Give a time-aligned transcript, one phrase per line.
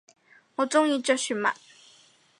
[0.55, 1.53] 我中意着船襪